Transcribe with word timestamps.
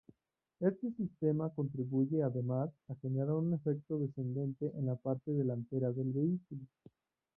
Este 0.61 0.89
sistema 0.93 1.51
contribuye, 1.51 2.23
además, 2.23 2.71
generar 3.03 3.33
un 3.35 3.53
efecto 3.53 3.99
descendente 3.99 4.71
en 4.75 4.87
la 4.87 4.95
parte 4.95 5.29
delantera 5.29 5.91
del 5.91 6.11
vehículo. 6.11 6.61